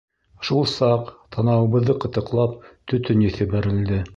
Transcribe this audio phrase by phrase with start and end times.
[0.47, 2.57] Шул саҡ, танауыбыҙҙы ҡытыҡлап,
[2.93, 4.03] төтөн еҫе бәрелде.